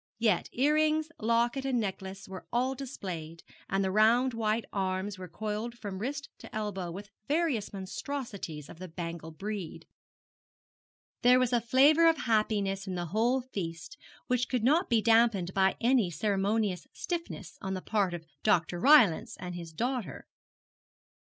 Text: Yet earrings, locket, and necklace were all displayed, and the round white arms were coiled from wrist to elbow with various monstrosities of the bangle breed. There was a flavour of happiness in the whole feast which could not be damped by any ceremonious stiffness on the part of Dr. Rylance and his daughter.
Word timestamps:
Yet 0.17 0.49
earrings, 0.51 1.09
locket, 1.19 1.63
and 1.63 1.79
necklace 1.79 2.27
were 2.27 2.47
all 2.51 2.73
displayed, 2.73 3.43
and 3.69 3.83
the 3.83 3.91
round 3.91 4.33
white 4.33 4.65
arms 4.73 5.19
were 5.19 5.27
coiled 5.27 5.77
from 5.77 5.99
wrist 5.99 6.27
to 6.39 6.55
elbow 6.55 6.89
with 6.89 7.11
various 7.27 7.71
monstrosities 7.71 8.67
of 8.67 8.79
the 8.79 8.87
bangle 8.87 9.29
breed. 9.29 9.85
There 11.21 11.37
was 11.37 11.53
a 11.53 11.61
flavour 11.61 12.09
of 12.09 12.17
happiness 12.17 12.87
in 12.87 12.95
the 12.95 13.05
whole 13.13 13.41
feast 13.41 13.95
which 14.25 14.49
could 14.49 14.63
not 14.63 14.89
be 14.89 15.03
damped 15.03 15.53
by 15.53 15.75
any 15.79 16.09
ceremonious 16.09 16.87
stiffness 16.93 17.59
on 17.61 17.75
the 17.75 17.81
part 17.83 18.15
of 18.15 18.25
Dr. 18.41 18.79
Rylance 18.79 19.37
and 19.39 19.53
his 19.53 19.71
daughter. 19.71 20.25